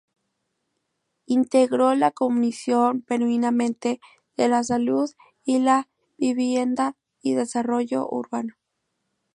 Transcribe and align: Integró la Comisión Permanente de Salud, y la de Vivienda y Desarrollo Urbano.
Integró 1.27 1.93
la 1.93 2.09
Comisión 2.09 3.03
Permanente 3.03 3.99
de 4.35 4.63
Salud, 4.63 5.11
y 5.43 5.59
la 5.59 5.89
de 6.17 6.27
Vivienda 6.33 6.97
y 7.21 7.35
Desarrollo 7.35 8.07
Urbano. 8.09 8.55